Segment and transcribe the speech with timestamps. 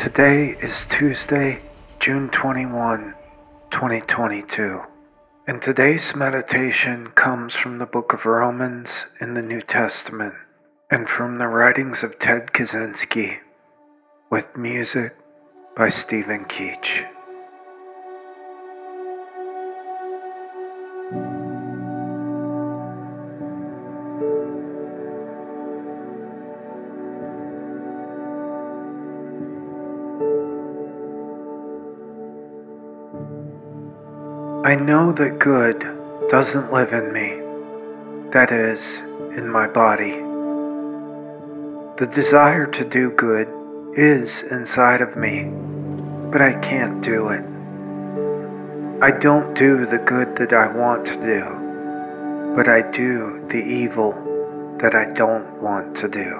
[0.00, 1.60] Today is Tuesday,
[1.98, 3.12] June 21,
[3.70, 4.80] 2022,
[5.46, 10.32] and today's meditation comes from the book of Romans in the New Testament
[10.90, 13.40] and from the writings of Ted Kaczynski
[14.30, 15.14] with music
[15.76, 17.06] by Stephen Keach.
[34.62, 35.80] I know that good
[36.28, 37.40] doesn't live in me,
[38.32, 38.98] that is,
[39.34, 40.20] in my body.
[41.98, 43.48] The desire to do good
[43.96, 45.44] is inside of me,
[46.30, 47.42] but I can't do it.
[49.02, 54.12] I don't do the good that I want to do, but I do the evil
[54.82, 56.38] that I don't want to do.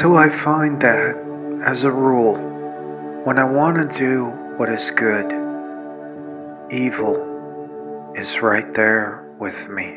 [0.00, 1.14] So I find that,
[1.66, 2.36] as a rule,
[3.24, 5.26] when I want to do what is good.
[6.72, 9.92] Evil is right there with me.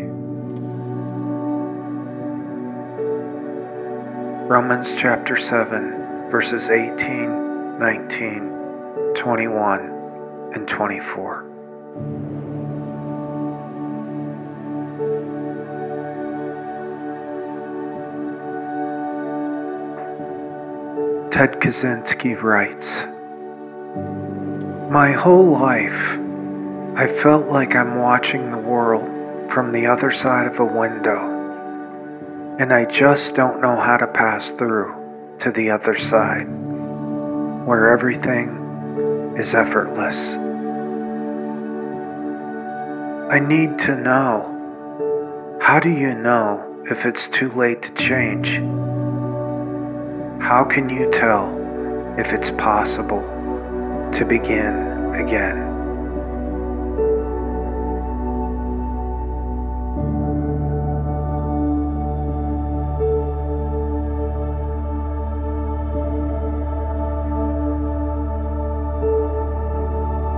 [4.49, 9.79] Romans chapter 7, verses 18, 19, 21,
[10.55, 11.45] and 24.
[21.31, 23.05] Ted Kaczynski writes,
[24.89, 26.17] my whole life,
[26.97, 29.05] I felt like I'm watching the world
[29.51, 34.49] from the other side of a window, and I just don't know how to pass
[34.57, 34.95] through
[35.41, 36.47] to the other side,
[37.67, 40.17] where everything is effortless.
[43.31, 45.59] I need to know.
[45.61, 48.47] How do you know if it's too late to change?
[50.41, 51.55] How can you tell
[52.17, 53.38] if it's possible?
[54.13, 55.69] To begin again.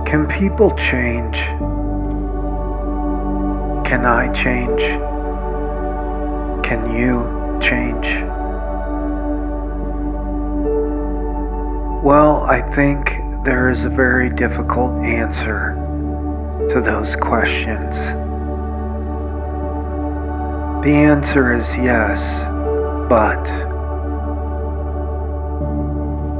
[0.06, 1.36] Can people change?
[3.88, 4.82] Can I change?
[6.62, 8.06] Can you change?
[12.04, 15.74] Well, I think there is a very difficult answer
[16.72, 17.96] to those questions.
[20.84, 22.20] The answer is yes,
[23.08, 23.42] but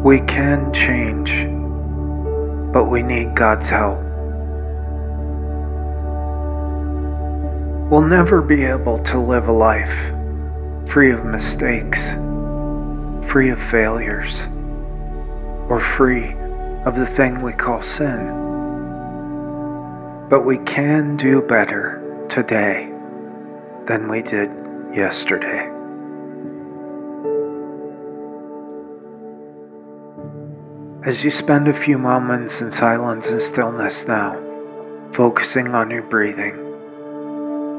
[0.05, 1.31] we can change,
[2.73, 3.99] but we need God's help.
[7.91, 10.13] We'll never be able to live a life
[10.89, 12.01] free of mistakes,
[13.33, 14.45] free of failures,
[15.69, 16.37] or free
[16.85, 18.27] of the thing we call sin.
[20.29, 22.91] But we can do better today
[23.87, 24.51] than we did
[24.93, 25.69] yesterday.
[31.05, 34.41] As you spend a few moments in silence and stillness now,
[35.13, 36.57] focusing on your breathing,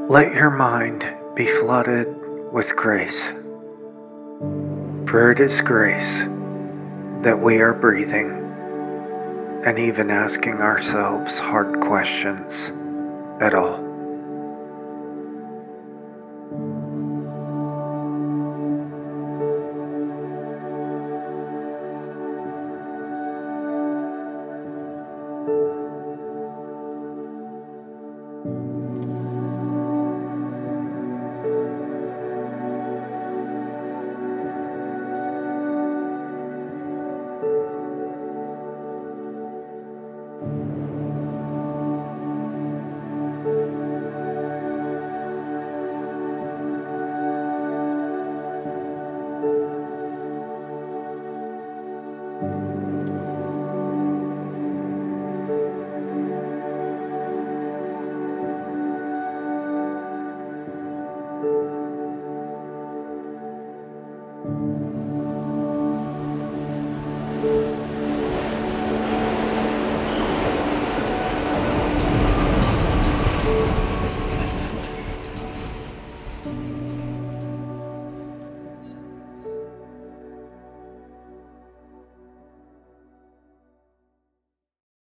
[0.07, 1.05] let your mind
[1.35, 2.07] be flooded
[2.53, 3.21] with grace.
[5.09, 6.19] For it is grace
[7.23, 8.42] that we are breathing
[9.65, 12.71] and even asking ourselves hard questions
[13.41, 13.92] at all.